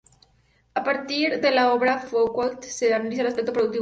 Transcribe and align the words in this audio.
A 0.73 0.83
partir 0.83 1.41
de 1.41 1.51
la 1.51 1.71
obra 1.73 1.97
de 1.97 2.07
Foucault 2.07 2.63
se 2.63 2.91
analiza 2.91 3.21
el 3.21 3.27
aspecto 3.27 3.53
productivo 3.53 3.61
del 3.61 3.67
poder. 3.67 3.69